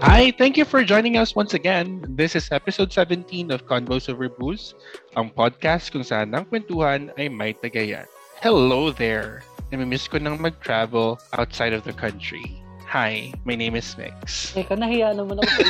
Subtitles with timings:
[0.00, 2.00] Hi, thank you for joining us once again.
[2.08, 4.72] This is episode 17 of Convos Over Booze,
[5.12, 8.08] ang podcast kung saan ang kwentuhan ay may tagayan.
[8.40, 9.44] Hello there!
[9.68, 12.40] Namimiss ko nang mag-travel outside of the country.
[12.88, 14.56] Hi, my name is Mix.
[14.56, 15.52] Teka, nahiya naman ako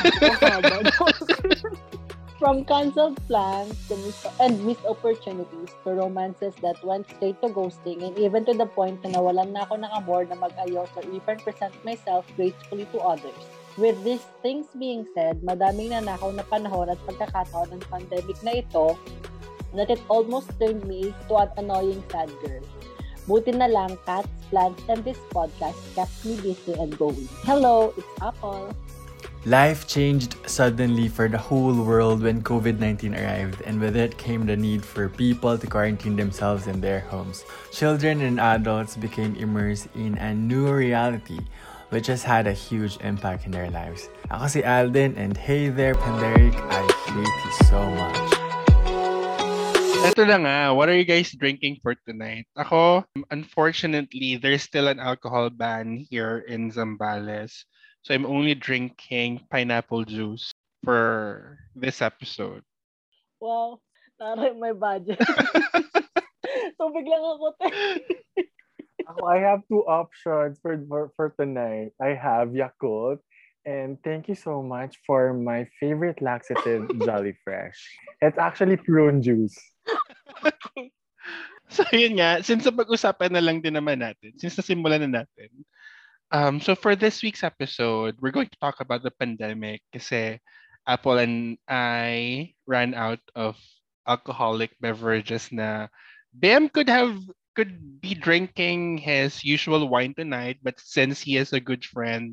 [2.40, 8.06] From cancelled plans to miss- and missed opportunities to romances that went straight to ghosting
[8.06, 11.34] and even to the point na nawalan na ako ng amor na mag-ayos or even
[11.42, 13.59] present myself gracefully to others.
[13.78, 18.98] With these things being said, madaming nanakaw na panahon at pagkakataon ng pandemic na ito
[19.78, 22.64] that it almost turned me to an annoying sad girl.
[23.30, 27.30] Buti na lang, cats, plants, and this podcast kept me busy and going.
[27.46, 28.74] Hello, it's Apple.
[29.48, 34.44] Life changed suddenly for the whole world when COVID 19 arrived, and with it came
[34.44, 37.48] the need for people to quarantine themselves in their homes.
[37.72, 41.40] Children and adults became immersed in a new reality,
[41.90, 44.08] which has had a huge impact in their lives.
[44.30, 48.30] Ako si Alden, and hey there, Panderic, I hate you so much.
[50.10, 52.48] Ito na nga, what are you guys drinking for tonight?
[52.56, 57.68] Ako, unfortunately, there's still an alcohol ban here in Zambales.
[58.02, 60.50] So I'm only drinking pineapple juice
[60.82, 62.64] for this episode.
[63.44, 63.84] Wow,
[64.16, 65.20] taray my budget.
[66.80, 67.68] so biglang ako te.
[69.08, 71.92] Ako, I have two options for, for for tonight.
[72.00, 73.20] I have Yakult
[73.64, 77.76] and thank you so much for my favorite laxative Jolly Fresh.
[78.20, 79.56] It's actually prune juice.
[81.68, 85.50] so yun nga, since pag-usapan na lang din naman natin, since nasimulan na natin,
[86.32, 90.40] um, so for this week's episode, we're going to talk about the pandemic kasi
[90.88, 93.60] Apple and I ran out of
[94.08, 95.92] alcoholic beverages na
[96.32, 97.18] Bam could have
[97.60, 102.32] could be drinking his usual wine tonight, but since he is a good friend,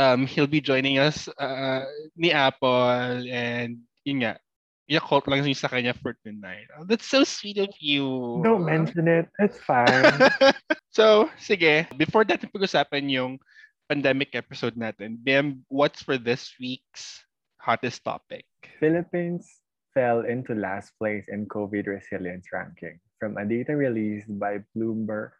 [0.00, 1.84] um, he'll be joining us uh,
[2.16, 4.40] ni Apple and yun nga,
[4.88, 6.66] Yakult lang yung sa kanya for tonight.
[6.74, 8.40] Oh, that's so sweet of you.
[8.42, 9.28] Don't mention it.
[9.38, 10.08] It's fine.
[10.96, 11.86] so, sige.
[11.94, 13.38] Before natin pag-usapan yung
[13.86, 17.22] pandemic episode natin, Bim, what's for this week's
[17.62, 18.48] hottest topic?
[18.82, 19.62] Philippines
[19.94, 22.98] fell into last place in COVID resilience ranking.
[23.20, 25.36] From a data released by Bloomberg,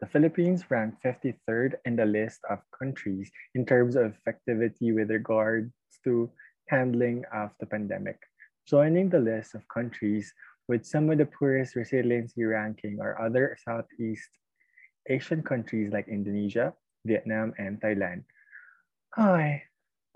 [0.00, 5.68] the Philippines ranked 53rd in the list of countries in terms of effectivity with regards
[6.04, 6.32] to
[6.72, 8.16] handling of the pandemic.
[8.64, 10.32] Joining the list of countries
[10.72, 14.30] with some of the poorest resiliency ranking are other Southeast
[15.12, 16.72] Asian countries like Indonesia,
[17.04, 18.24] Vietnam, and Thailand.
[19.20, 19.64] Hi,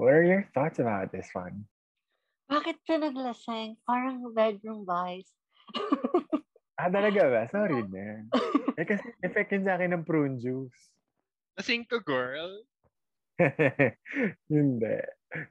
[0.01, 1.69] what are your thoughts about this one?
[2.49, 2.97] Bakit ka?
[3.85, 5.29] Parang bedroom vibes.
[6.83, 7.43] Ah, talaga ba?
[7.47, 8.27] Sorry, man.
[8.73, 10.91] Eh, kasi effect yun sa akin ng prune juice.
[11.61, 12.65] Lasing ka, girl.
[14.49, 14.97] Hindi.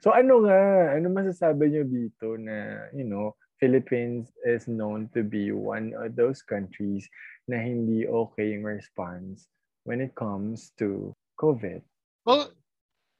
[0.02, 5.54] So ano nga, ano masasabi nyo dito na, you know, Philippines is known to be
[5.54, 7.06] one of those countries
[7.46, 9.46] na hindi okay yung response
[9.86, 11.78] when it comes to COVID.
[12.26, 12.50] Well,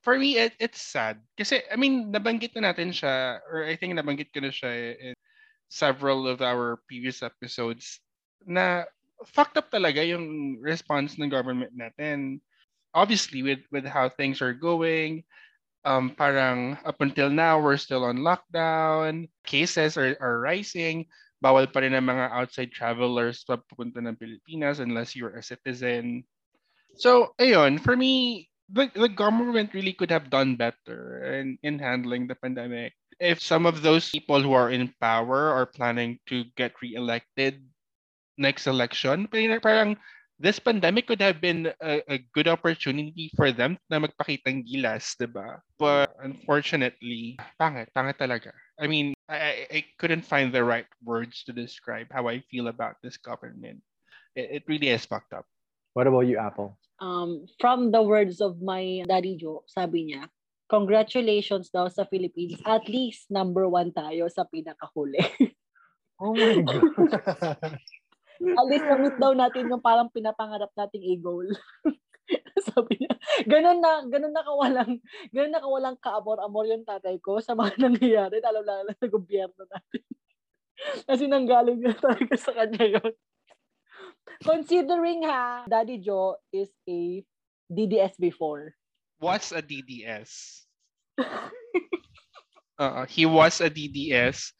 [0.02, 1.22] for me, it, it's sad.
[1.38, 5.14] Kasi, I mean, nabanggit na natin siya, or I think nabanggit ko na siya in
[5.72, 8.04] several of our previous episodes,
[8.44, 8.84] na
[9.24, 12.44] fucked up talaga yung response ng government natin.
[12.92, 15.24] Obviously, with, with how things are going,
[15.88, 19.32] um, parang up until now, we're still on lockdown.
[19.48, 21.08] Cases are, are rising.
[21.40, 26.22] Bawal pa rin ang mga outside travelers papunta ng Pilipinas unless you're a citizen.
[27.00, 32.28] So, ayun, for me, the, the government really could have done better in, in handling
[32.28, 32.92] the pandemic.
[33.22, 37.62] If some of those people who are in power are planning to get re-elected
[38.34, 39.30] next election,
[39.62, 39.94] parang
[40.42, 45.30] this pandemic could have been a, a good opportunity for them na magpakitang gilas, di
[45.30, 45.62] ba?
[45.78, 48.50] But unfortunately, pangit, pangit talaga.
[48.74, 52.98] I mean, I, I couldn't find the right words to describe how I feel about
[53.06, 53.86] this government.
[54.34, 55.46] It, it really is fucked up.
[55.94, 56.74] What about you, Apple?
[56.98, 60.26] Um, from the words of my daddy Joe, sabi niya,
[60.72, 62.56] congratulations daw sa Philippines.
[62.64, 65.20] At least number one tayo sa pinakahuli.
[66.16, 67.12] Oh my God.
[68.58, 71.46] At least na-meet daw natin yung parang pinapangarap nating a-goal.
[72.72, 73.12] Sabi niya,
[73.46, 74.98] ganun na, ganun na kawalang,
[75.30, 80.02] ganun na kawalang kaamor-amor yung tatay ko sa mga nangyayari, lalo-lalo sa gobyerno natin.
[81.10, 83.12] Kasi nanggaling na talaga sa kanya yun.
[84.42, 87.22] Considering ha, Daddy Joe is a
[87.70, 88.74] DDS before.
[89.22, 90.66] What's a DDS?
[92.78, 94.50] uh, he was a DDS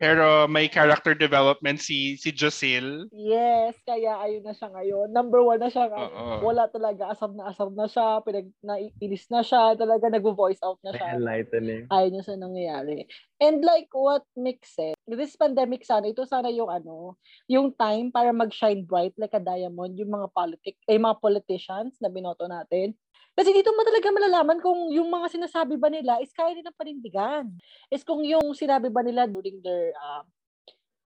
[0.00, 3.04] Pero may character development si si Josil.
[3.12, 5.12] Yes, kaya ayun na siya ngayon.
[5.12, 6.08] Number one na siya ngayon.
[6.16, 6.36] Oo.
[6.40, 10.96] Wala talaga, asam na asam na siya, pinag, naiinis na siya, talaga nag-voice out na
[10.96, 11.20] siya.
[11.20, 11.84] Enlightening.
[11.92, 13.04] Ayun yung sa nangyayari.
[13.44, 18.32] And like what Mick said, this pandemic sana, ito sana yung ano, yung time para
[18.32, 22.96] mag-shine bright like a diamond, yung mga politic, eh, mga politicians na binoto natin.
[23.38, 27.46] Kasi dito mo talaga malalaman kung yung mga sinasabi ba nila is kaya nilang panindigan.
[27.88, 30.22] Is kung yung sinabi ba nila during their, uh,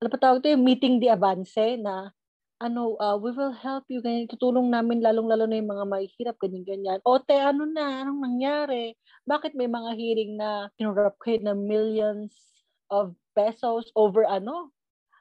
[0.02, 2.12] ano pa tawag ito, yung meeting di avance na,
[2.58, 6.98] ano, uh, we will help you, ganyan, tutulong namin lalong-lalo na yung mga mahihirap, ganyan-ganyan.
[7.06, 8.98] O te, ano na, anong nangyari?
[9.30, 12.34] Bakit may mga hearing na kinurap kayo ng millions
[12.90, 14.74] of pesos over ano?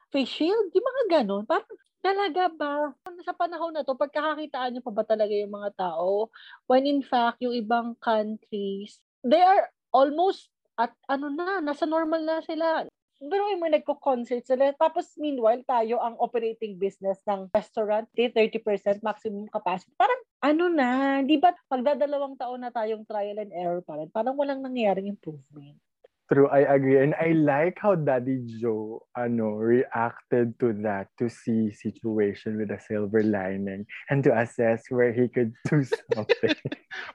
[0.09, 0.73] Face shield?
[0.73, 1.45] Yung mga ganon.
[1.45, 1.69] Parang,
[2.01, 2.93] talaga ba?
[3.25, 6.31] Sa panahon na to, pagkakakitaan nyo pa ba talaga yung mga tao?
[6.69, 12.37] When in fact, yung ibang countries, they are almost at ano na, nasa normal na
[12.45, 12.85] sila.
[13.17, 14.69] Pero mga nagko-concert sila.
[14.77, 19.89] Tapos meanwhile, tayo ang operating business ng restaurant, 30% maximum capacity.
[19.97, 24.37] Parang ano na, di ba pagdadalawang taon na tayong trial and error pa rin, parang
[24.37, 25.81] walang nangyayaring improvement.
[26.27, 26.99] True, I agree.
[26.99, 32.79] And I like how Daddy Joe ano, reacted to that, to see situation with a
[32.83, 36.55] silver lining and to assess where he could do something.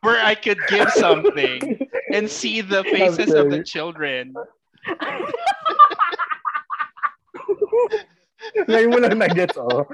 [0.00, 4.32] Where I could give something and see the faces of the children.
[8.68, 9.86] Ngayon mo lang nag-gets, oh.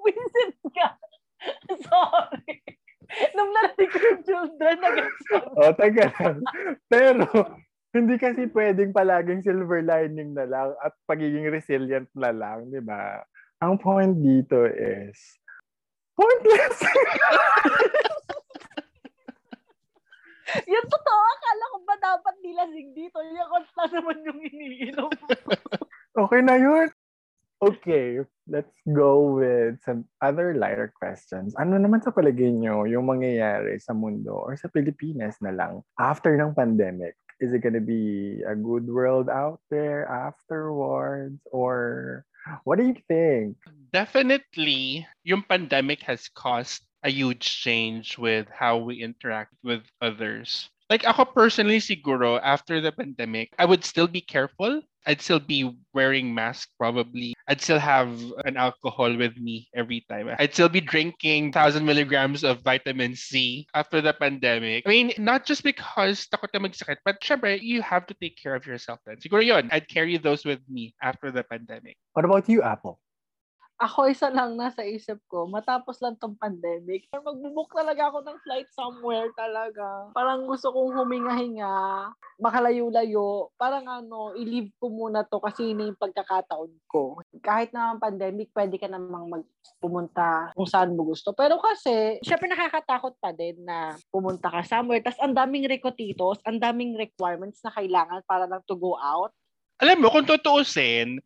[0.00, 0.88] Vincent ka.
[1.82, 2.62] Sorry.
[3.36, 5.38] Nung narinig ko yung children, nag-gets ko.
[5.60, 6.40] oh, taga lang.
[6.88, 7.28] Pero,
[7.96, 13.24] hindi kasi pwedeng palaging silver lining na lang at pagiging resilient na lang, di ba?
[13.64, 15.16] Ang point dito is,
[16.14, 16.78] pointless!
[20.48, 23.20] Yung totoo, akala ko ba dapat nilasing dito?
[23.20, 25.12] Yung konta naman yung iniinom.
[26.24, 26.88] okay na yun.
[27.58, 31.52] Okay, let's go with some other lighter questions.
[31.58, 36.38] Ano naman sa palagay nyo yung mangyayari sa mundo or sa Pilipinas na lang after
[36.38, 37.18] ng pandemic?
[37.40, 41.38] Is it gonna be a good world out there afterwards?
[41.52, 42.24] Or
[42.64, 43.56] what do you think?
[43.92, 50.68] Definitely, yung pandemic has caused a huge change with how we interact with others.
[50.90, 54.82] Like ako personally siguro after the pandemic, I would still be careful.
[55.08, 57.32] I'd still be wearing mask probably.
[57.48, 58.12] I'd still have
[58.44, 60.28] an alcohol with me every time.
[60.38, 64.84] I'd still be drinking 1000 milligrams of vitamin C after the pandemic.
[64.86, 68.54] I mean, not just because takot na magsakit, but syempre, you have to take care
[68.54, 69.16] of yourself then.
[69.16, 71.96] Siguro yun, I'd carry those with me after the pandemic.
[72.12, 73.00] What about you, Apple?
[73.78, 78.66] Ako isa lang nasa isip ko, matapos lang tong pandemic, magbubuk talaga ako ng flight
[78.74, 80.10] somewhere talaga.
[80.10, 82.10] Parang gusto kong huminga-hinga,
[82.42, 83.54] makalayo-layo.
[83.54, 87.22] Parang ano, i-leave ko muna to kasi yun yung pagkakataon ko.
[87.38, 89.44] Kahit na pandemic, pwede ka namang mag
[89.78, 91.30] pumunta kung saan mo gusto.
[91.30, 95.06] Pero kasi, syempre nakakatakot pa din na pumunta ka somewhere.
[95.06, 99.30] Tapos ang daming rekotitos, ang daming requirements na kailangan para lang to go out.
[99.78, 101.22] Alam mo, kung tutuusin,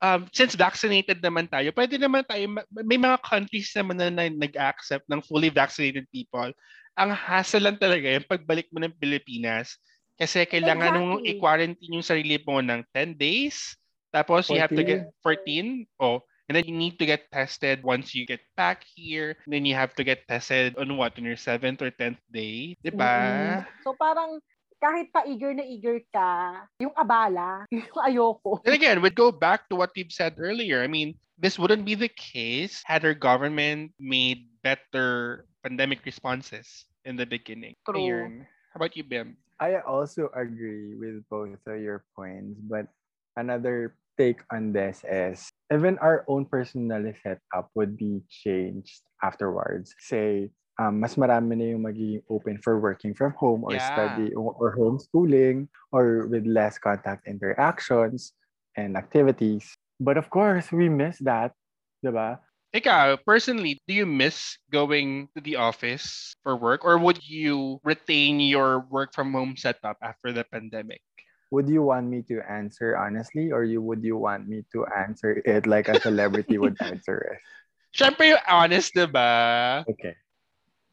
[0.00, 5.06] um, since vaccinated naman tayo, pwede naman tayo, may mga countries naman na, na nag-accept
[5.06, 6.50] ng fully vaccinated people.
[6.98, 9.78] Ang hassle lang talaga yung pagbalik mo ng Pilipinas
[10.20, 11.06] kasi kailangan Exactly.
[11.06, 13.76] nung i-quarantine yung sarili mo ng 10 days.
[14.12, 15.86] Tapos you have to get 14.
[16.02, 16.20] Oh,
[16.50, 19.38] and then you need to get tested once you get back here.
[19.46, 22.74] And then you have to get tested on what, on your 7th or 10th day.
[22.82, 23.14] Di ba?
[23.62, 23.86] Mm.
[23.86, 24.42] So parang
[24.80, 28.64] kahit pa eager na eager ka, yung abala, yung ayoko.
[28.64, 30.82] And again, we'd go back to what we've said earlier.
[30.82, 37.16] I mean, this wouldn't be the case had our government made better pandemic responses in
[37.16, 37.76] the beginning.
[37.84, 38.00] True.
[38.00, 38.32] Ayun.
[38.72, 39.36] How about you, Bim?
[39.60, 42.88] I also agree with both of your points, but
[43.36, 49.92] another take on this is even our own personal setup would be changed afterwards.
[50.00, 53.84] Say, um, mas marami na yung magiging open for working from home or Yeah.
[53.84, 58.32] study or, homeschooling or with less contact interactions
[58.80, 59.68] and activities.
[60.00, 61.52] But of course, we miss that,
[62.00, 62.40] diba?
[62.72, 68.40] Ikaw, personally, do you miss going to the office for work or would you retain
[68.40, 71.02] your work from home setup after the pandemic?
[71.50, 75.42] Would you want me to answer honestly or you would you want me to answer
[75.42, 77.42] it like a celebrity would answer it?
[77.90, 79.82] Siyempre yung honest, diba?
[79.82, 80.14] Okay.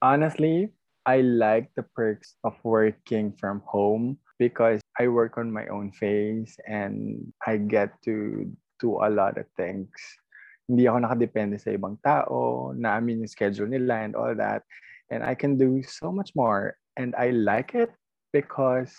[0.01, 0.69] Honestly,
[1.05, 6.57] I like the perks of working from home because I work on my own face
[6.67, 8.45] and I get to
[8.79, 9.89] do a lot of things.
[10.67, 14.61] Hindi ako nakadepende sa ibang tao, naamin yung schedule nila and all that.
[15.09, 16.75] And I can do so much more.
[16.99, 17.89] And I like it
[18.35, 18.93] because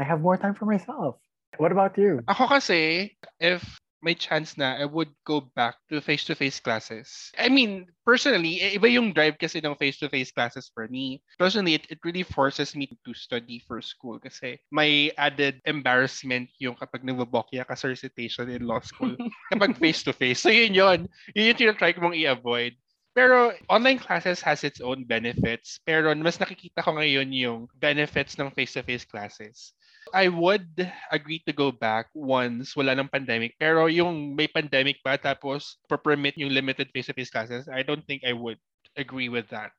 [0.00, 1.20] I have more time for myself.
[1.60, 2.24] What about you?
[2.26, 3.60] Ako kasi, if
[4.02, 7.30] may chance na, I would go back to face-to-face classes.
[7.38, 11.22] I mean, personally, iba yung drive kasi ng face-to-face classes for me.
[11.38, 16.74] Personally, it, it really forces me to study for school kasi may added embarrassment yung
[16.74, 19.14] kapag nagbabokya ka sa recitation in law school
[19.54, 20.42] kapag face-to-face.
[20.42, 21.06] So yun yun.
[21.38, 22.74] Yun yung tinatry ko mong i-avoid.
[23.12, 25.78] Pero online classes has its own benefits.
[25.84, 29.76] Pero mas nakikita ko ngayon yung benefits ng face-to-face classes.
[30.10, 30.66] I would
[31.10, 33.54] agree to go back once wala ng pandemic.
[33.56, 38.34] Pero yung may pandemic pa tapos per-permit yung limited face-to-face classes, I don't think I
[38.34, 38.58] would
[38.98, 39.70] agree with that.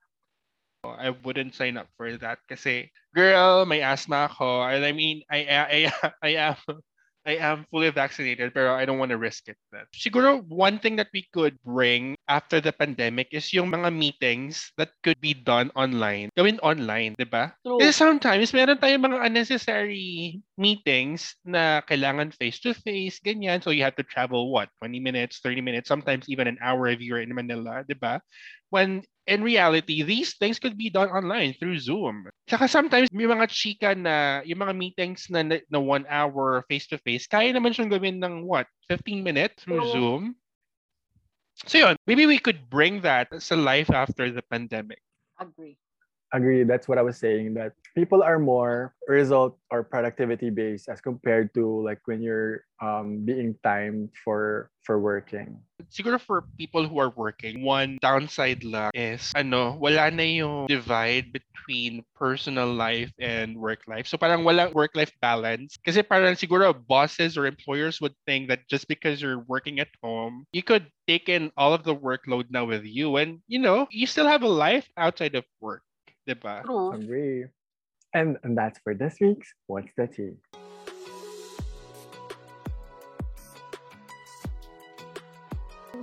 [0.83, 4.67] I wouldn't sign up for that kasi girl, may asthma ako.
[4.67, 5.79] And I mean, I I
[6.19, 6.59] I am
[7.23, 9.57] I am fully vaccinated pero I don't want to risk it.
[9.95, 14.91] Siguro one thing that we could bring after the pandemic is yung mga meetings that
[15.03, 16.29] could be done online.
[16.35, 17.55] Gawin online, 'di ba?
[17.63, 23.63] Kasi sometimes meron tayong mga unnecessary meetings na kailangan face-to-face, ganyan.
[23.63, 26.99] So you have to travel, what, 20 minutes, 30 minutes, sometimes even an hour if
[26.99, 28.19] you're in Manila, di ba?
[28.69, 32.27] When in reality, these things could be done online through Zoom.
[32.47, 37.53] Tsaka sometimes may mga chika na, yung mga meetings na, na one hour face-to-face, kaya
[37.53, 39.91] naman siyang gawin ng what, 15 minutes through Oo.
[39.91, 40.35] Zoom?
[41.67, 44.99] So yun, maybe we could bring that sa life after the pandemic.
[45.39, 45.77] Agree.
[46.33, 46.63] Agree.
[46.65, 47.53] That's what I was saying.
[47.53, 53.25] That people are more result or productivity based as compared to like when you're um,
[53.25, 55.61] being timed for for working.
[55.91, 61.31] siguro for people who are working, one downside lang is ano, wala na yung divide
[61.33, 64.07] between personal life and work life.
[64.07, 65.77] So parang walang work-life balance.
[65.85, 70.45] Kasi parang siguro bosses or employers would think that just because you're working at home,
[70.51, 74.07] you could take in all of the workload now with you and you know, you
[74.07, 75.83] still have a life outside of work.
[76.27, 76.63] Diba?
[76.65, 76.93] True.
[76.93, 77.45] Agree.
[78.13, 80.37] And, and that's for this week's What's the Tea?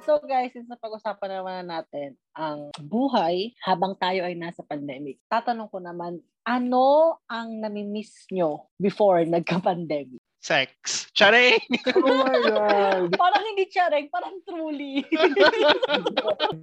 [0.02, 5.70] So guys, since napag-usapan naman na natin ang buhay habang tayo ay nasa pandemic, tatanong
[5.70, 10.18] ko naman, ano ang namimiss nyo before nagka-pandemic?
[10.40, 11.06] Sex.
[11.14, 11.62] Charing!
[11.94, 13.12] Oh my God!
[13.14, 15.04] parang hindi chareng, parang truly.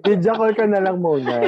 [0.03, 1.45] Video call ka na lang muna.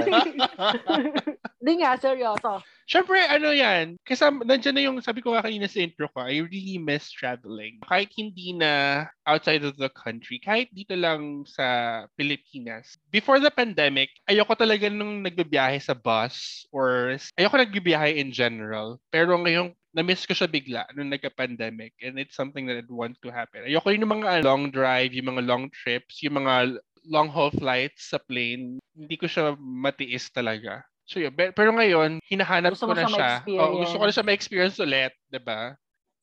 [1.60, 2.64] Hindi nga, seryoso.
[2.90, 6.42] Siyempre, ano yan, kasi nandiyan na yung, sabi ko nga kanina sa intro ko, I
[6.42, 7.78] really miss traveling.
[7.86, 12.98] Kahit hindi na outside of the country, kahit dito lang sa Pilipinas.
[13.14, 18.98] Before the pandemic, ayoko talaga nung nagbibiyahe sa bus or ayoko nagbibiyahe in general.
[19.14, 23.30] Pero ngayon, na-miss ko siya bigla nung nagka-pandemic and it's something that I'd want to
[23.30, 23.70] happen.
[23.70, 28.18] Ayoko yung mga long drive, yung mga long trips, yung mga long haul flights sa
[28.18, 28.82] plane.
[28.98, 30.89] Hindi ko siya matiis talaga.
[31.10, 33.42] So yun, pe- pero ngayon, hinahanap Gusto ko na siya.
[33.58, 35.74] Oh, gusto ko na siya ma-experience ulit, 'di ba?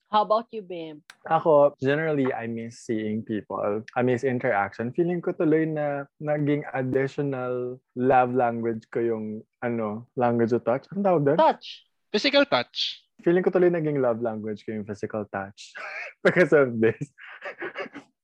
[0.06, 1.02] How about you, Bim?
[1.26, 3.82] Ako, generally, I miss seeing people.
[3.98, 4.94] I miss interaction.
[4.94, 10.86] Feeling ko tuloy na naging additional love language ko yung, ano, language of touch.
[10.94, 11.38] Ang tawag doon?
[11.42, 11.90] Touch.
[12.14, 13.02] Physical touch.
[13.26, 15.74] Feeling ko tuloy naging love language ko yung physical touch.
[16.24, 17.02] because of this.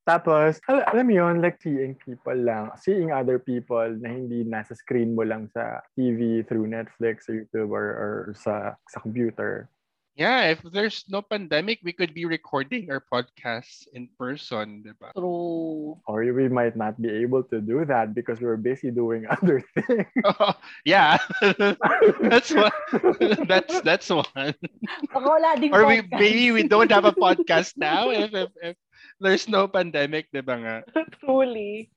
[0.02, 4.74] Tapos, al- alam mo yun, like seeing people lang, seeing other people na hindi nasa
[4.74, 9.70] screen mo lang sa TV, through Netflix, or YouTube, or, or sa, sa computer.
[10.12, 15.08] Yeah, if there's no pandemic, we could be recording our podcasts in person, 'di ba?
[15.16, 15.96] True.
[16.04, 20.04] Or we might not be able to do that because we're busy doing other things.
[20.84, 21.16] yeah.
[22.28, 22.76] that's one.
[23.48, 24.52] that's that's one.
[25.16, 28.76] Or we maybe we don't have a podcast now if if, if
[29.22, 30.76] there's no pandemic, 'di ba nga?
[31.22, 31.88] Truly.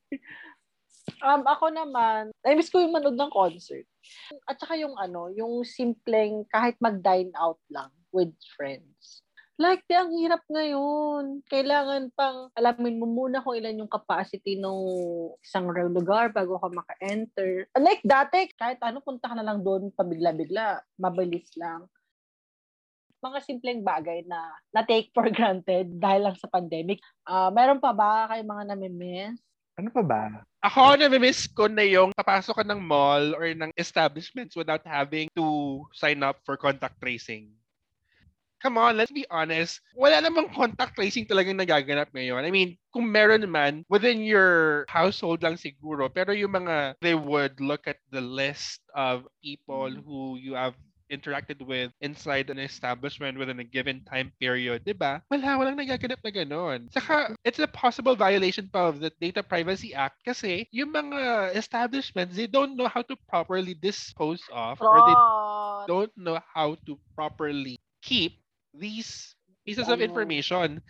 [1.22, 3.86] Um, ako naman, na-miss ko yung manood ng concert.
[4.50, 9.26] At saka yung ano, yung simpleng kahit mag-dine out lang with friends.
[9.56, 11.40] Like, di, ang hirap ngayon.
[11.48, 14.80] Kailangan pang alamin mo muna kung ilan yung capacity ng
[15.40, 17.64] isang lugar bago ka maka-enter.
[17.80, 20.84] Like dati, kahit ano, punta ka na lang doon pabigla-bigla.
[21.00, 21.88] Mabilis lang.
[23.26, 24.38] Mga simpleng bagay na
[24.70, 27.02] na-take for granted dahil lang sa pandemic.
[27.26, 29.42] Ah, meron pa ba kayo mga namimiss?
[29.82, 30.22] Ano pa ba?
[30.62, 35.82] Ako, nami-miss ko na yung papasok ka ng mall or ng establishments without having to
[35.92, 37.50] sign up for contact tracing.
[38.64, 39.84] Come on, let's be honest.
[39.94, 42.48] Wala namang contact tracing talagang nagaganap ngayon.
[42.48, 46.08] I mean, kung meron man, within your household lang siguro.
[46.08, 50.74] Pero yung mga, they would look at the list of people who you have
[51.12, 55.22] interacted with inside an establishment within a given time period, di ba?
[55.30, 56.92] Wala, walang nagaganap na ganon.
[56.92, 62.36] Saka, it's a possible violation pa of the Data Privacy Act kasi yung mga establishments,
[62.36, 65.18] they don't know how to properly dispose of or they
[65.90, 68.42] don't know how to properly keep
[68.74, 69.36] these
[69.66, 70.82] pieces of information.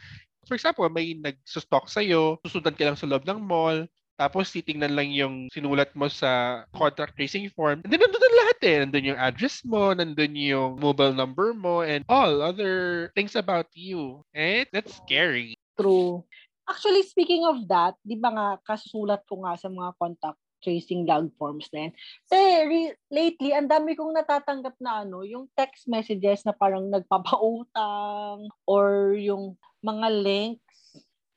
[0.45, 5.11] For example, may nagsustok sa'yo, susundan ka lang sa loob ng mall, tapos titingnan lang
[5.11, 7.83] yung sinulat mo sa contract tracing form.
[7.83, 8.75] And then nandun na lahat eh.
[8.83, 14.23] Nandun yung address mo, nandun yung mobile number mo, and all other things about you.
[14.31, 15.59] Eh, that's scary.
[15.75, 16.23] True.
[16.65, 21.29] Actually, speaking of that, di ba nga, kasusulat ko nga sa mga contact tracing log
[21.37, 21.93] forms na yan.
[22.25, 28.49] Pero re- lately, ang dami kong natatanggap na ano, yung text messages na parang nagpapautang
[28.65, 29.53] or yung
[29.85, 30.64] mga links.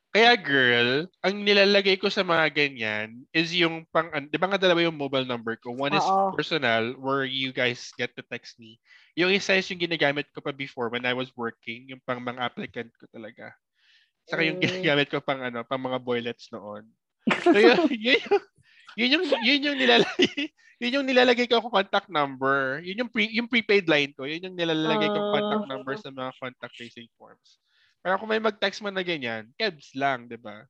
[0.09, 4.57] Kaya girl, ang nilalagay ko sa mga ganyan is yung pang, an- di ba nga
[4.57, 5.77] dalawa yung mobile number ko?
[5.77, 6.33] One is Oo.
[6.33, 8.81] personal where you guys get to text me.
[9.21, 12.41] Yung isa is yung ginagamit ko pa before when I was working, yung pang mga
[12.41, 13.53] applicant ko talaga.
[14.25, 14.65] Saka yung Mm.
[14.65, 16.89] ginagamit ko pang ano, pang mga boylets noon.
[17.45, 18.43] So yun, yun, yung,
[18.97, 20.33] yun yung yun yung nilalagay
[20.81, 22.81] yun yung nilalagay ko ako contact number.
[22.81, 24.25] Yun yung pre, yung prepaid line ko.
[24.25, 25.71] Yun yung nilalagay ko contact Ah.
[25.77, 27.61] number sa mga contact tracing forms.
[28.03, 30.65] Para kung may mag-text man na ganyan, kebs lang, 'di ba?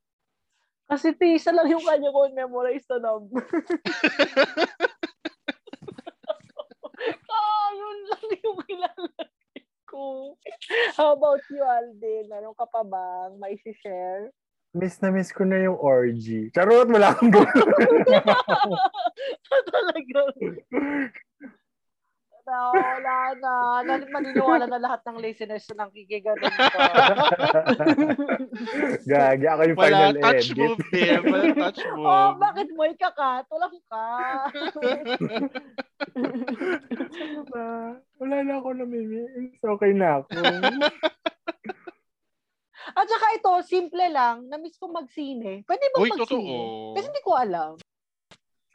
[0.89, 3.45] Kasi pisa lang yung kanya ko memorize na number.
[7.29, 10.33] ah, yun lang yung ilalagay ko.
[10.97, 12.33] How about you, Alden?
[12.33, 14.33] Meron ka pa bang may share?
[14.77, 16.53] Miss na miss ko na yung orgy.
[16.53, 17.65] Charot, wala akong ganun.
[19.73, 20.21] Talaga.
[22.49, 23.53] Na, wala na.
[24.09, 26.49] Maniniwala na lahat ng listeners na nakikiganon ko.
[29.11, 30.57] Gagi, ako yung Wala final touch edit.
[30.57, 31.21] move din.
[31.29, 32.09] Wala touch move.
[32.09, 33.45] oh, bakit mo ikakat?
[33.53, 34.49] Walang ka.
[38.19, 39.55] Wala na ako namimiss.
[39.61, 40.33] Okay na ako.
[42.89, 44.49] At saka ito, simple lang.
[44.49, 45.61] Na-miss ko magsine.
[45.69, 46.25] Pwede ba Uy, magsine?
[46.25, 46.97] totoo.
[46.97, 47.77] Kasi hindi ko alam.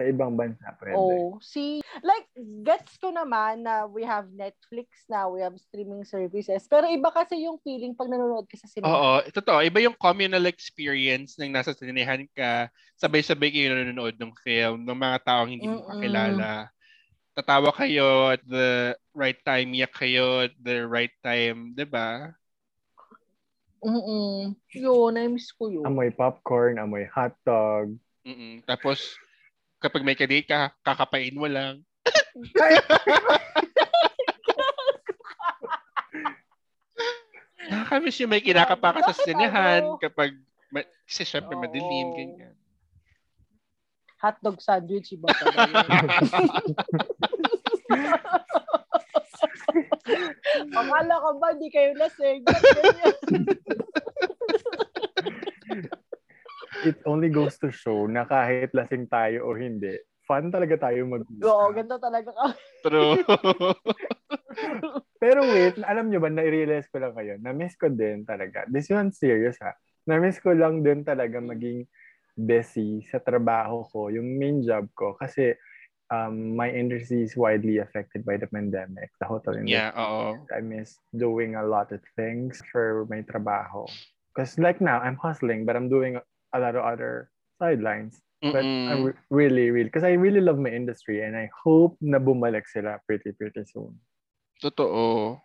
[0.03, 1.00] Sa ibang bansa, pwede.
[1.00, 2.27] Oh, see, like,
[2.67, 6.67] gets ko naman na we have Netflix na, we have streaming services.
[6.67, 8.91] Pero iba kasi yung feeling pag nanonood ka sa cinema.
[8.91, 9.63] Oo, totoo.
[9.63, 12.67] Iba yung communal experience ng nasa sinihan ka,
[13.00, 16.67] sabay-sabay kayo nanonood ng film, ng mga taong hindi mo kakilala.
[17.31, 22.27] Tatawa kayo at the right time, iyak kayo at the right time, di ba?
[23.79, 24.51] Mm-mm.
[24.75, 25.87] Yun, na-miss ko yun.
[25.87, 27.96] Amoy popcorn, amoy hotdog.
[28.27, 28.68] Mm-mm.
[28.68, 29.16] Tapos,
[29.83, 31.83] kapag may kadate ka, kakapain mo lang.
[37.67, 40.00] Nakakamiss yung may kinakapa ka sa ano?
[40.00, 40.39] kapag,
[40.72, 41.61] ma- kasi syempre Oo.
[41.67, 42.55] madilim, ganyan.
[44.24, 45.83] Hotdog sandwich, iba pala yun.
[50.72, 52.48] Akala ko ba, di kayo lasing.
[52.48, 53.15] Ganyan?
[56.83, 59.96] It only goes to show na kahit lasing tayo o hindi,
[60.27, 62.59] fun talaga tayo mag Oo, ganito talaga kami.
[62.83, 63.15] True.
[65.24, 68.67] Pero wait, alam nyo ba, na-realize ko lang kayo, na-miss ko din talaga.
[68.67, 69.72] This one serious ha.
[70.03, 71.87] Na-miss ko lang din talaga maging
[72.35, 75.15] busy sa trabaho ko, yung main job ko.
[75.15, 75.55] Kasi
[76.11, 79.79] um, my industry is widely affected by the pandemic, the hotel industry.
[79.79, 80.43] yeah, oo.
[80.51, 83.87] I miss doing a lot of things for my trabaho.
[84.33, 86.17] Because like now, I'm hustling, but I'm doing
[86.53, 88.22] a lot of other sidelines.
[88.44, 88.92] But Mm-mm.
[88.92, 92.68] I'm re- really, really, because I really love my industry and I hope na bumalik
[92.68, 93.96] sila pretty, pretty soon.
[94.59, 95.39] Totoo.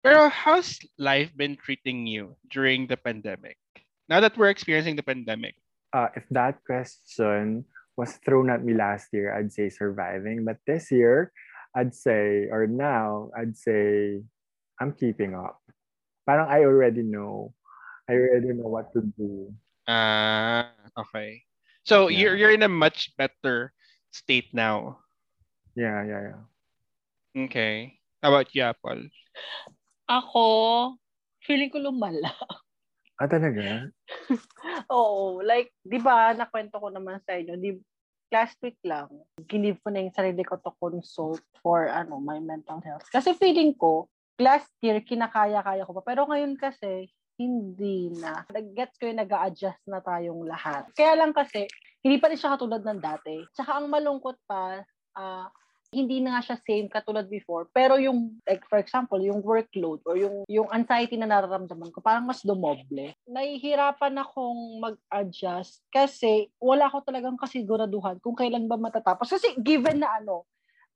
[0.00, 3.60] Pero how's life been treating you during the pandemic?
[4.08, 5.60] Now that we're experiencing the pandemic.
[5.92, 7.64] Uh, if that question
[7.96, 10.46] was thrown at me last year, I'd say surviving.
[10.46, 11.32] But this year,
[11.76, 14.22] I'd say, or now, I'd say
[14.80, 15.60] I'm keeping up.
[16.24, 17.52] Parang I already know.
[18.08, 19.52] I already know what to do.
[19.84, 21.44] Ah, okay.
[21.84, 22.32] So Yeah.
[22.32, 23.76] you're you're in a much better
[24.12, 25.04] state now.
[25.76, 26.42] Yeah, yeah, yeah.
[27.46, 28.00] Okay.
[28.24, 29.12] How about you, Apple?
[30.08, 30.96] Ako,
[31.44, 32.32] feeling ko lumala.
[33.20, 33.92] Ah, talaga?
[34.94, 37.76] Oo, like, di ba, nakwento ko naman sa inyo, di,
[38.32, 39.06] last week lang,
[39.46, 43.06] ginive ko na yung sarili ko to consult for, ano, my mental health.
[43.12, 44.08] Kasi feeling ko,
[44.40, 46.02] last year, kinakaya-kaya ko pa.
[46.02, 48.42] Pero ngayon kasi, hindi na.
[48.50, 50.90] Nag-gets ko yung nag adjust na tayong lahat.
[50.92, 51.70] Kaya lang kasi,
[52.02, 53.38] hindi pa rin siya katulad ng dati.
[53.54, 54.82] Tsaka ang malungkot pa,
[55.14, 55.46] ah,
[55.88, 57.64] hindi na nga siya same katulad before.
[57.72, 62.28] Pero yung, like for example, yung workload or yung, yung anxiety na nararamdaman ko, parang
[62.28, 63.16] mas dumoble.
[63.24, 69.32] Nahihirapan akong mag-adjust kasi wala ko talagang kasiguraduhan kung kailan ba matatapos.
[69.32, 70.44] Kasi given na ano,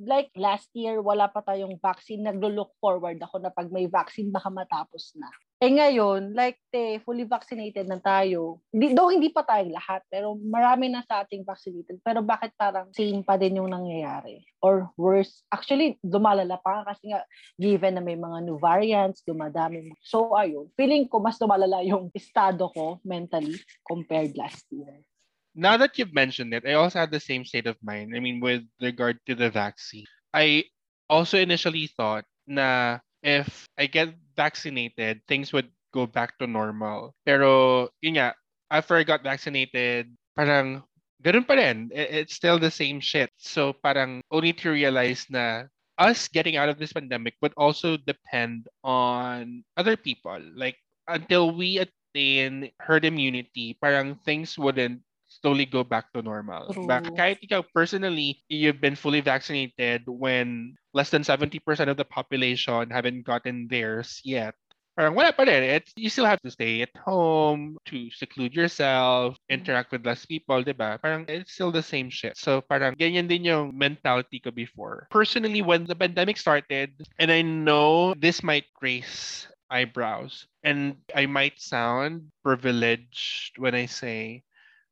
[0.02, 4.50] like last year, wala pa tayong vaccine, naglo-look forward ako na pag may vaccine, baka
[4.50, 5.30] matapos na.
[5.62, 8.58] Eh ngayon, like te, fully vaccinated na tayo.
[8.74, 12.02] Hindi, though hindi pa tayong lahat, pero marami na sa ating vaccinated.
[12.02, 14.42] Pero bakit parang same pa din yung nangyayari?
[14.58, 17.22] Or worse, actually, dumalala pa kasi nga,
[17.62, 19.94] given na may mga new variants, dumadami.
[20.02, 23.54] So ayun, feeling ko mas dumalala yung estado ko mentally
[23.86, 25.06] compared last year.
[25.54, 28.18] Now that you've mentioned it, I also had the same state of mind.
[28.18, 30.10] I mean, with regard to the vaccine.
[30.34, 30.66] I
[31.06, 37.14] also initially thought na if I get vaccinated, things would go back to normal.
[37.24, 38.34] Pero, yun nga,
[38.70, 40.82] after I got vaccinated, parang
[41.22, 41.92] ganun pa rin.
[41.92, 43.30] It's still the same shit.
[43.36, 45.68] So parang only to realize na
[45.98, 50.40] us getting out of this pandemic would also depend on other people.
[50.56, 55.02] Like, until we attain herd immunity, parang things wouldn't
[55.42, 56.72] slowly go back to normal.
[56.72, 56.86] True.
[56.86, 61.58] Back, kahit ikaw personally, you've been fully vaccinated when less than 70%
[61.90, 64.54] of the population haven't gotten theirs yet.
[64.92, 65.64] Parang wala pa rin.
[65.64, 69.54] It's, you still have to stay at home, to seclude yourself, mm-hmm.
[69.56, 71.00] interact with less people, di ba?
[71.02, 72.36] Parang it's still the same shit.
[72.36, 75.08] So parang ganyan din yung mentality ko before.
[75.10, 81.56] Personally, when the pandemic started, and I know this might raise eyebrows, and I might
[81.56, 84.44] sound privileged when I say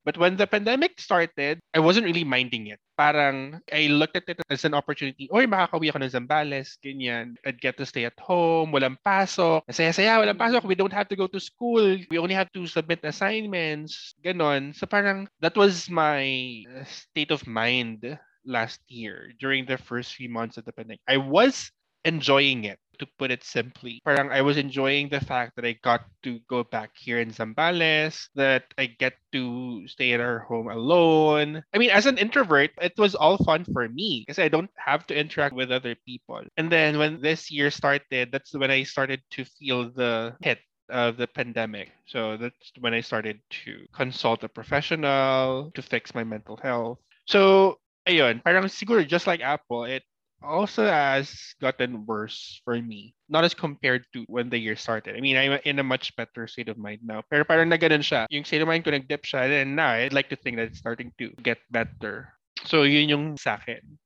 [0.04, 2.80] But when the pandemic started, I wasn't really minding it.
[2.96, 5.28] Parang I looked at it as an opportunity.
[5.32, 7.36] Oy, makakawi ako ng Zambales, ganyan.
[7.44, 9.64] I'd get to stay at home, walang pasok.
[9.68, 10.64] Saya-saya, walang pasok.
[10.64, 12.00] We don't have to go to school.
[12.10, 14.16] We only have to submit assignments.
[14.24, 14.72] Ganon.
[14.76, 18.04] So parang that was my state of mind
[18.44, 21.04] last year during the first few months of the pandemic.
[21.08, 21.70] I was
[22.04, 24.00] enjoying it to put it simply.
[24.04, 28.28] Parang I was enjoying the fact that I got to go back here in Zambales,
[28.34, 31.64] that I get to stay in our home alone.
[31.72, 35.06] I mean, as an introvert, it was all fun for me because I don't have
[35.08, 36.44] to interact with other people.
[36.56, 40.58] And then when this year started, that's when I started to feel the hit
[40.90, 41.92] of the pandemic.
[42.06, 46.98] So that's when I started to consult a professional to fix my mental health.
[47.26, 50.02] So ayun, parang siguro just like Apple, it
[50.42, 53.14] also has gotten worse for me.
[53.28, 55.16] Not as compared to when the year started.
[55.16, 57.22] I mean, I'm in a much better state of mind now.
[57.28, 58.26] Pero parang na siya.
[58.30, 59.62] Yung state of mind ko nag-dip siya.
[59.62, 62.32] And now, I'd like to think that it's starting to get better.
[62.64, 63.98] So, yun yung sa akin.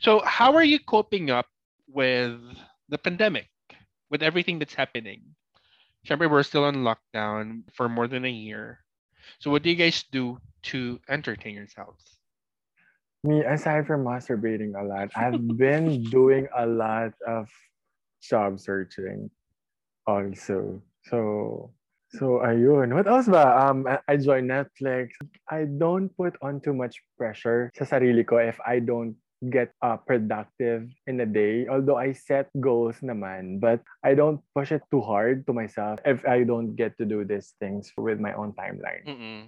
[0.00, 1.46] So, how are you coping up
[1.86, 2.38] with
[2.88, 3.48] the pandemic?
[4.10, 5.22] With everything that's happening?
[6.06, 8.80] Siyempre, we're still on lockdown for more than a year.
[9.38, 10.38] So, what do you guys do
[10.74, 12.19] to entertain yourselves?
[13.22, 17.52] Me, aside from masturbating a lot, I've been doing a lot of
[18.24, 19.28] job searching
[20.06, 20.80] also.
[21.04, 21.70] So,
[22.16, 22.96] so ayun.
[22.96, 23.44] What else ba?
[23.60, 25.12] Um, I- joined Netflix.
[25.52, 29.16] I don't put on too much pressure sa sarili ko if I don't
[29.52, 31.68] get uh, productive in a day.
[31.68, 36.24] Although I set goals naman, but I don't push it too hard to myself if
[36.24, 39.04] I don't get to do these things with my own timeline.
[39.04, 39.40] Mm-mm.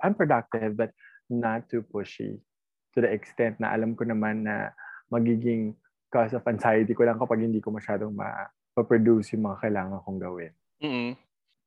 [0.00, 0.92] I'm productive but
[1.28, 2.40] not too pushy
[2.94, 4.72] to the extent na alam ko naman na
[5.12, 5.76] magiging
[6.12, 10.52] cause of anxiety ko lang kapag hindi ko masyadong ma-produce yung mga kailangan kong gawin.
[10.84, 11.16] Mm-mm.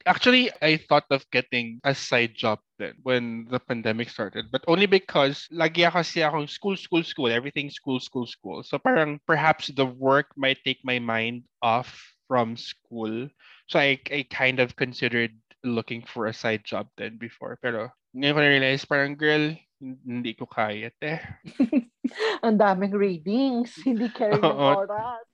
[0.06, 4.86] Actually, I thought of getting a side job then when the pandemic started, but only
[4.86, 8.62] because lagi kasi akong school, school, school, everything school, school, school.
[8.62, 11.90] So parang perhaps the work might take my mind off
[12.30, 13.26] from school.
[13.66, 15.34] So I, I kind of considered
[15.66, 17.58] looking for a side job then before.
[17.66, 19.58] Pero ngayon ko na-realize parang girl,
[20.02, 21.22] hindi ko kaya te.
[22.46, 23.74] Ang daming readings.
[23.88, 25.26] Hindi carry ng oras.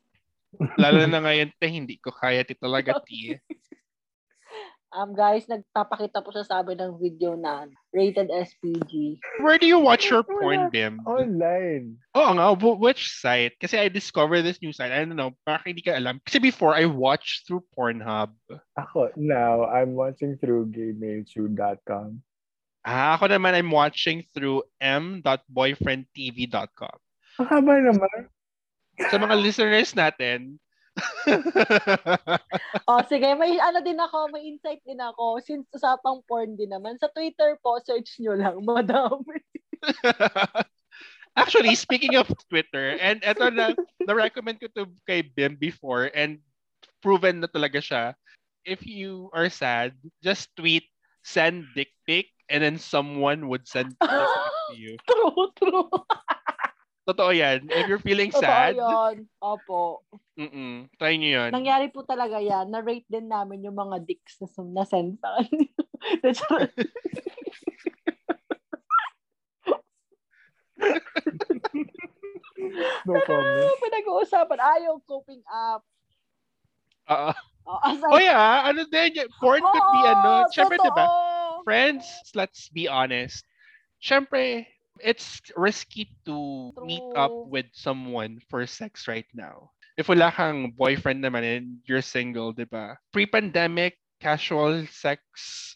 [0.75, 3.39] Lalo na ngayon te, hindi ko kaya te talaga te.
[4.91, 7.63] Um, guys, nagpapakita po sa amin ng video na
[7.95, 9.23] rated SPG.
[9.39, 10.99] Where do you watch your porn, Bim?
[11.07, 11.95] Online.
[12.11, 13.55] Oo nga, wh- which site?
[13.55, 14.91] Kasi I discovered this new site.
[14.91, 16.19] I don't know, baka hindi ka alam.
[16.27, 18.35] Kasi before, I watched through Pornhub.
[18.75, 22.19] Ako, now, I'm watching through gaymailchew.com.
[22.81, 26.97] Ah, ako naman, I'm watching through m.boyfriendtv.com.
[27.37, 28.25] Ang haba naman.
[29.09, 30.57] Sa mga listeners natin,
[32.89, 35.39] O, sige, may ano din ako, may insight din ako.
[35.39, 39.39] Since usapang porn din naman, sa Twitter po, search nyo lang, madami.
[41.39, 43.71] Actually, speaking of Twitter, and eto na,
[44.03, 46.43] na-recommend ko to kay Bim before, and
[46.99, 48.11] proven na talaga siya.
[48.67, 50.91] If you are sad, just tweet,
[51.23, 54.99] send dick pic, and then someone would send to you.
[55.07, 55.87] True, true.
[57.07, 57.65] Totoo yan.
[57.71, 59.25] If you're feeling Totoo sad, yun.
[59.41, 60.05] Opo.
[60.37, 61.49] mm try nyo yun.
[61.49, 62.69] Nangyari po talaga yan.
[62.69, 65.33] Na-rate din namin yung mga dicks na, sum- na send sa
[66.53, 66.75] right.
[73.01, 73.73] No comment.
[73.81, 74.59] Pinag-uusapan.
[74.61, 75.81] Ayaw coping up.
[77.09, 77.33] Oo.
[77.65, 77.79] Oh,
[78.13, 80.45] Oh yeah, ano din, porn could be ano.
[80.53, 81.30] Siyempre, di ba?
[81.63, 83.45] Friends, let's be honest.
[84.01, 84.65] Siyempre,
[84.99, 87.47] it's risky to meet up True.
[87.49, 89.71] with someone for sex right now.
[89.97, 92.97] If wala kang boyfriend naman and you're single, di ba?
[93.13, 95.21] Pre-pandemic, casual sex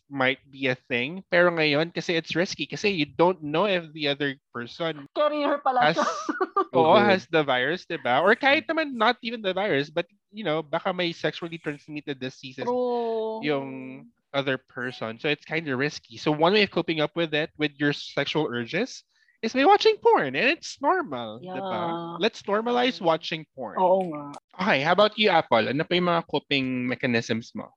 [0.10, 1.22] might be a thing.
[1.30, 2.66] Pero ngayon, kasi it's risky.
[2.66, 6.06] Kasi you don't know if the other person Carrier pala has, siya.
[6.78, 7.06] oo, Okay.
[7.06, 8.22] has the virus, di ba?
[8.22, 12.66] Or kahit naman not even the virus, but, you know, baka may sexually transmitted diseases
[12.66, 13.42] True.
[13.44, 13.68] yung
[14.36, 15.18] other person.
[15.18, 16.20] So it's kind of risky.
[16.20, 19.08] So one way of coping up with it, with your sexual urges,
[19.42, 20.36] is by watching porn.
[20.36, 21.40] And it's normal?
[21.42, 22.20] Yeah.
[22.20, 23.80] Let's normalize watching porn.
[23.80, 24.36] Oo nga.
[24.60, 25.72] Okay, how about you, Apple?
[25.72, 27.72] Ano pa yung mga coping mechanisms mo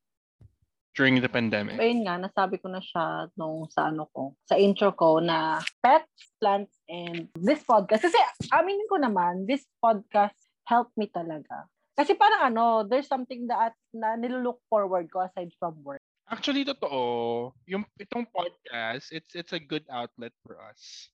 [0.99, 1.79] during the pandemic?
[1.79, 6.35] Ayun nga, nasabi ko na siya nung sa ano ko, sa intro ko na pets,
[6.43, 8.03] plants, and this podcast.
[8.03, 8.19] Kasi
[8.51, 10.35] aminin ko naman, this podcast
[10.67, 11.71] helped me talaga.
[11.99, 16.03] Kasi parang ano, there's something that na nilulook forward ko aside from work.
[16.29, 17.57] Actually, totoo.
[17.65, 21.09] Yung itong podcast, it's it's a good outlet for us.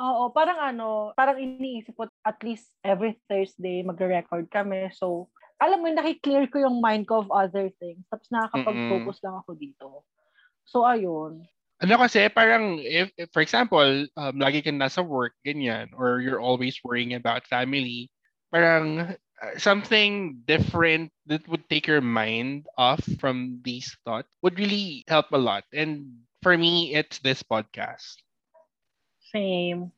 [0.00, 4.88] Oo, parang ano, parang iniisip ko at least every Thursday magre-record kami.
[4.96, 5.28] So,
[5.60, 8.00] alam mo, nakiklear ko yung mind ko of other things.
[8.08, 9.88] Tapos nakakapag-focus lang ako dito.
[10.64, 11.44] So, ayun.
[11.84, 16.40] Ano kasi, parang, if, if for example, um, lagi kang nasa work, ganyan, or you're
[16.40, 18.08] always worrying about family,
[18.48, 19.16] parang
[19.56, 25.40] something different that would take your mind off from these thoughts would really help a
[25.40, 25.64] lot.
[25.72, 28.20] And for me, it's this podcast.
[29.32, 29.92] Same.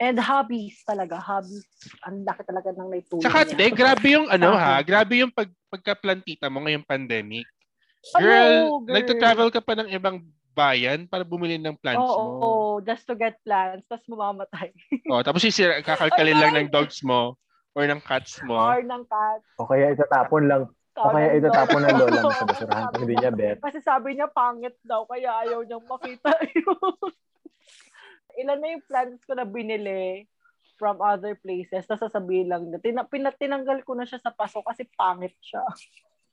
[0.00, 1.20] And hobbies talaga.
[1.20, 1.64] Hobbies.
[2.08, 3.56] Ang laki talaga ng naitulong Tsaka, niya.
[3.56, 7.46] te, grabe yung ano ha, grabe yung pag, pagka-plantita mo ngayong pandemic.
[8.18, 8.94] Girl, girl?
[9.00, 10.20] nagta-travel ka pa ng ibang
[10.54, 12.30] bayan para bumili ng plants Oo, mo.
[12.44, 13.86] oo, just to get plants.
[13.88, 14.70] Tapos mamamatay.
[15.08, 17.38] Oh, tapos sisira, kakalkalin lang ng dogs mo
[17.74, 18.54] or ng cats mo.
[18.54, 19.42] Or ng cat.
[19.58, 20.62] O kaya itatapon lang.
[20.94, 23.58] O or kaya itatapon ng lola mo sa basurahan pag hindi niya bet.
[23.58, 27.10] Kasi sabi niya pangit daw, kaya ayaw niyang makita yun.
[28.38, 30.26] Ilan na yung plants ko na binili
[30.74, 34.58] from other places, tapos sasabihin lang na, tina, pina- tinanggal ko na siya sa paso
[34.62, 35.62] kasi pangit siya.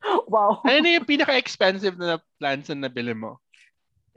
[0.33, 0.61] wow.
[0.65, 3.37] Ano na yung pinaka-expensive na plants na nabili mo?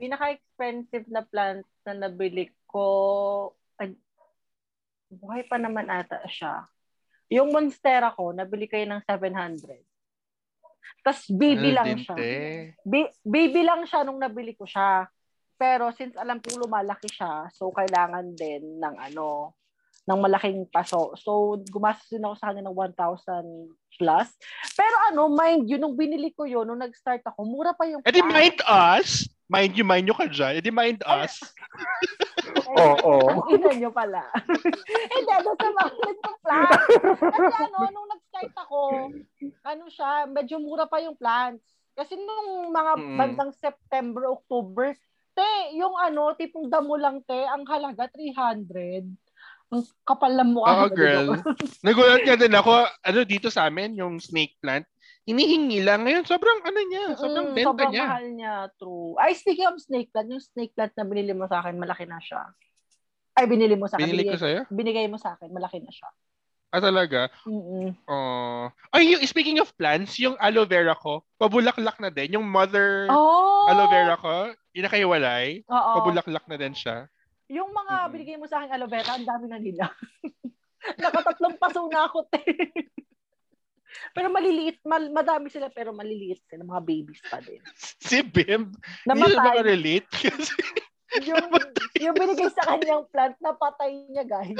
[0.01, 3.93] Pinaka-expensive na plants na nabili ko, ay,
[5.13, 6.65] buhay pa naman ata siya.
[7.33, 9.81] Yung Monstera ko, nabili kayo ng 700.
[11.01, 12.15] Tapos baby Ano lang siya.
[12.85, 15.09] Ba- baby lang siya nung nabili ko siya.
[15.55, 19.55] Pero since alam kong lumalaki siya, so kailangan din ng ano,
[20.05, 21.15] ng malaking paso.
[21.17, 24.29] So gumastos din ako sa kanya ng 1,000 plus.
[24.77, 28.21] Pero ano, mind you, nung binili ko yun, nung nag-start ako, mura pa yung Eh
[28.21, 29.29] mind us.
[29.45, 30.57] Mind you, mind you ka dyan.
[30.57, 31.37] Eh di mind us.
[32.65, 33.29] Oo.
[33.29, 34.25] Ang ina nyo pala.
[35.13, 36.81] Hindi, doon sa mga nagpa-plant.
[37.21, 38.79] Kasi ano, nung nag-start ako,
[39.63, 41.61] ano siya, medyo mura pa yung plants.
[41.93, 43.15] Kasi nung mga Mm.
[43.15, 44.97] bandang September, October,
[45.31, 49.05] te, yung ano, tipong damo lang te, ang halaga 300.
[49.69, 50.85] Ang kapal ng mukha.
[50.85, 51.27] Oo, girl.
[51.81, 54.85] Nagulat nga din ako, ano dito sa amin, yung snake plant,
[55.25, 56.05] hinihingi lang.
[56.05, 58.05] Ngayon, sobrang ano niya, sobrang Mm, benta sobrang niya.
[58.05, 59.17] mahal niya, true.
[59.17, 62.21] Ay, speaking of snake plant, yung snake plant na binili mo sa akin, malaki na
[62.21, 62.45] siya.
[63.35, 64.05] Ay, binili mo sa akin.
[64.05, 64.61] Binili ko sa'yo?
[64.71, 66.09] binigay mo sa akin, malaki na siya.
[66.71, 67.27] Ah, talaga?
[67.43, 67.95] Mm-mm.
[68.05, 68.69] Oh.
[68.93, 72.37] Ay, yung, speaking of plants, yung aloe vera ko, pabulaklak na din.
[72.37, 73.65] Yung mother Oh!
[73.65, 75.91] aloe vera ko, inakaiwalay, Oo.
[75.97, 77.09] pabulaklak na din siya.
[77.49, 78.11] Yung mga Mm-mm.
[78.13, 79.89] binigay mo sa akin aloe vera, ang dami na nila.
[81.01, 82.41] Nakatatlong paso na ako, te.
[84.13, 87.57] pero maliliit, mal, madami sila pero maliliit sila, mga babies pa din.
[88.05, 89.35] Si Bim, hindi siya Namatay.
[89.39, 90.07] makarelate.
[90.11, 90.53] Kasi,
[91.29, 91.43] yung,
[91.97, 94.55] yung binigay sa kanyang plant, napatay niya, guys.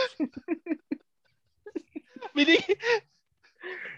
[2.35, 2.79] binig-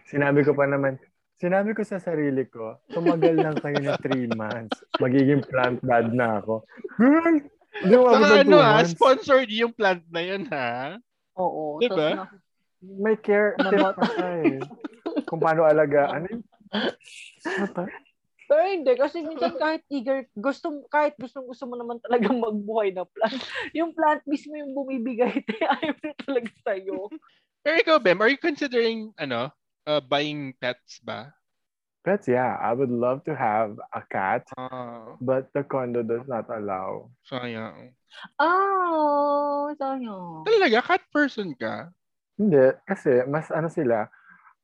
[0.07, 0.95] Sinabi ko pa naman,
[1.35, 4.77] sinabi ko sa sarili ko, tumagal lang kayo na 3 months.
[4.97, 6.63] Magiging plant dad na ako.
[6.95, 7.43] Girl!
[7.77, 8.89] Hindi Saka ano 2 ha, months.
[8.95, 10.97] sponsored yung plant na yun ha.
[11.37, 11.77] Oo.
[11.77, 12.17] Diba?
[12.17, 12.31] na-
[12.77, 14.61] May care eh.
[15.25, 16.27] Kung paano alagaan.
[16.27, 17.87] Ano
[18.47, 23.03] Pero hindi, kasi minsan kahit eager, gusto, kahit gusto, gusto mo naman talaga magbuhay na
[23.03, 23.43] plant.
[23.75, 25.43] Yung plant mismo yung bumibigay,
[25.83, 27.11] ayaw na talaga sa'yo.
[27.59, 29.51] Pero ikaw, Bem, are you considering, ano,
[29.83, 31.35] uh, buying pets ba?
[32.07, 32.55] Pets, yeah.
[32.63, 37.11] I would love to have a cat, Ah, but the condo does not allow.
[37.27, 37.91] sayang.
[38.39, 40.47] Oh, sayang.
[40.47, 41.91] Talaga, cat person ka?
[42.39, 44.07] Hindi, kasi mas ano sila,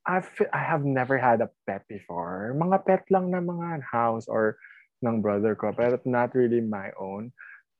[0.04, 2.52] I, fe- I have never had a pet before.
[2.56, 4.56] Mga pet lang na mga house or
[5.00, 7.32] ng brother ko, pero not really my own.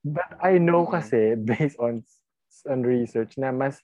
[0.04, 0.92] But I know Mhm.
[0.92, 2.00] kasi, based on,
[2.64, 3.80] on research, na mas,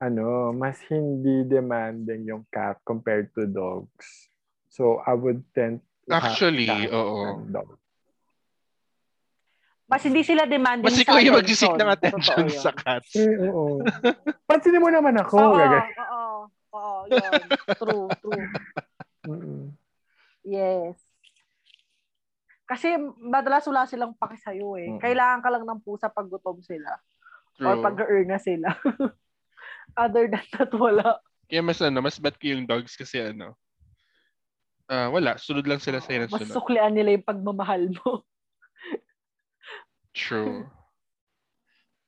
[0.00, 4.28] ano, mas hindi demanding yung cat compared to dogs.
[4.68, 7.44] So I would tend to Actually, oo.
[7.48, 7.76] dog.
[9.88, 13.16] Mas hindi sila demanding Mas sa ikaw yung magsisik ng attention Totoo sa cats.
[13.16, 13.80] Eh, oo.
[14.44, 15.36] Pansinin mo naman ako.
[15.40, 16.17] Oo, Gaga- oo,
[16.98, 17.42] oo, yun.
[17.78, 18.46] True, true.
[19.28, 19.74] Mm-mm.
[20.46, 20.96] Yes.
[22.68, 24.92] Kasi madalas wala silang paki sa'yo eh.
[24.92, 25.00] Mm.
[25.00, 27.00] Kailangan ka lang ng pusa pag gutom sila.
[27.56, 27.64] True.
[27.64, 27.96] Or pag
[28.28, 28.76] na sila.
[29.96, 31.18] Other than that, wala.
[31.48, 33.56] Kaya mas ano, mas bet ko yung dogs kasi ano,
[34.88, 36.56] ah wala, sunod lang sila sa'yo ng Mas sunod.
[36.60, 38.20] suklian nila yung pagmamahal mo.
[40.12, 40.68] True.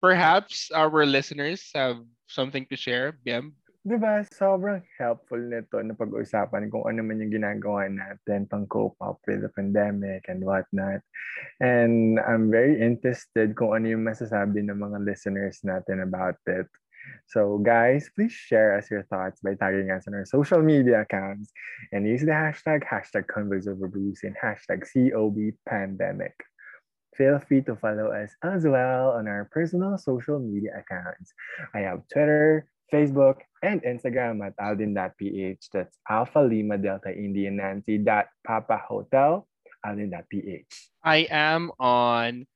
[0.00, 3.56] Perhaps our listeners have something to share, Biem.
[3.80, 9.00] Di ba, sobrang helpful nito na pag-usapan kung ano man yung ginagawa natin pang cope
[9.00, 11.00] up with the pandemic and whatnot.
[11.64, 16.68] And I'm very interested kung ano yung masasabi ng mga listeners natin about it.
[17.24, 21.48] So guys, please share us your thoughts by tagging us on our social media accounts
[21.88, 26.36] and use the hashtag hashtag Converse Over Booze and hashtag COB Pandemic.
[27.16, 31.32] Feel free to follow us as well on our personal social media accounts.
[31.72, 35.68] I have Twitter, Facebook, and Instagram at aldin.ph.
[35.72, 39.46] That's Alpha Lima Delta Indian Nancy dot Papa Hotel
[39.84, 40.90] aldin.ph.
[41.04, 42.46] I am on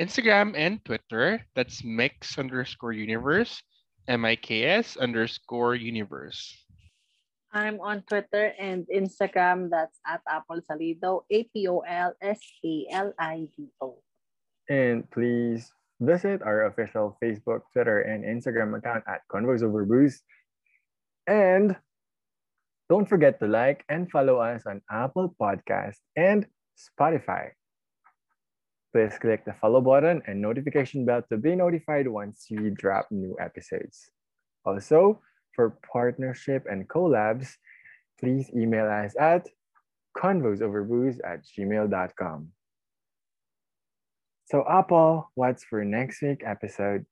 [0.00, 1.44] Instagram and Twitter.
[1.54, 3.62] That's mix underscore universe,
[4.08, 6.56] M-I-K-S underscore universe.
[7.52, 9.68] I'm on Twitter and Instagram.
[9.70, 11.22] That's at Apple Salido.
[11.30, 12.18] A-P-O-L-S-A-L-I-D-O.
[14.70, 15.70] And please
[16.06, 20.22] visit our official Facebook, Twitter, and Instagram account at Convoys Over Booze.
[21.26, 21.76] And
[22.88, 27.50] don't forget to like and follow us on Apple Podcast and Spotify.
[28.92, 33.34] Please click the follow button and notification bell to be notified once we drop new
[33.40, 34.10] episodes.
[34.66, 35.20] Also,
[35.54, 37.56] for partnership and collabs,
[38.20, 39.48] please email us at
[40.16, 42.48] convosoverbooze at gmail.com.
[44.52, 47.08] So, Apple, what's for next week episode?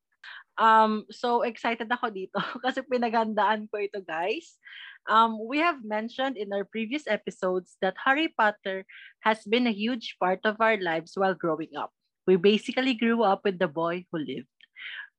[0.60, 4.60] Um, so excited ako dito kasi pinagandaan ko ito, guys.
[5.08, 8.84] Um, we have mentioned in our previous episodes that Harry Potter
[9.24, 11.88] has been a huge part of our lives while growing up.
[12.28, 14.52] We basically grew up with the boy who lived.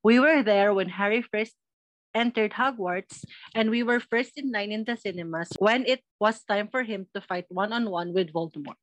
[0.06, 1.58] We were there when Harry first
[2.14, 3.26] entered Hogwarts,
[3.58, 7.10] and we were first in line in the cinemas when it was time for him
[7.18, 8.78] to fight one-on-one with Voldemort.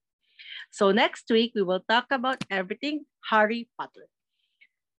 [0.71, 4.09] So next week, we will talk about everything Harry Potter.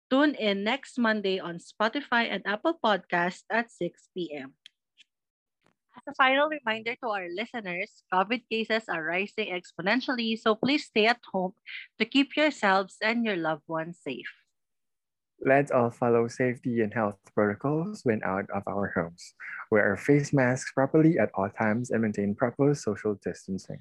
[0.10, 4.54] Tune in next Monday on Spotify and Apple Podcast at 6 p.m.
[5.95, 11.06] As a final reminder to our listeners, COVID cases are rising exponentially, so please stay
[11.06, 11.54] at home
[12.00, 14.32] to keep yourselves and your loved ones safe.
[15.45, 19.36] Let's all follow safety and health protocols when out of our homes.
[19.72, 23.80] Wear our face masks properly at all times and maintain proper social distancing.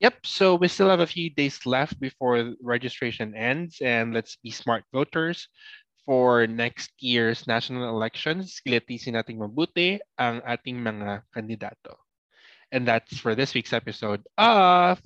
[0.00, 4.50] Yep, so we still have a few days left before registration ends, and let's be
[4.50, 5.48] smart voters
[6.06, 8.62] for next year's national elections.
[8.62, 11.98] Kilatisin nating mabuti ang ating mga kandidato.
[12.70, 15.02] And that's for this week's episode of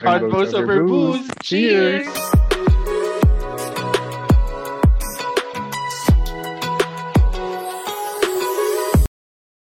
[0.00, 1.28] Over Booze.
[1.42, 2.08] Cheers!